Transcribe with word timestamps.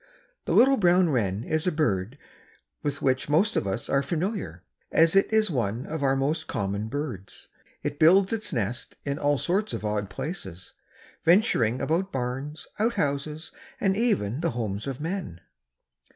The 0.45 0.53
little 0.53 0.77
brown 0.77 1.11
wren 1.11 1.43
is 1.43 1.67
a 1.67 1.71
bird 1.71 2.17
with 2.81 3.03
which 3.03 3.29
most 3.29 3.55
of 3.55 3.67
us 3.67 3.87
are 3.87 4.01
familiar, 4.01 4.63
as 4.91 5.15
it 5.15 5.31
is 5.31 5.51
one 5.51 5.85
of 5.85 6.01
our 6.01 6.15
most 6.15 6.47
common 6.47 6.87
birds. 6.87 7.49
It 7.83 7.99
builds 7.99 8.33
its 8.33 8.51
nest 8.51 8.97
in 9.05 9.19
all 9.19 9.37
sorts 9.37 9.73
of 9.73 9.85
odd 9.85 10.09
places, 10.09 10.73
venturing 11.23 11.83
about 11.83 12.11
barns, 12.11 12.65
outhouses, 12.79 13.51
or 13.79 13.89
even 13.89 14.41
the 14.41 14.49
homes 14.57 14.87
of 14.87 14.99
men. 14.99 15.39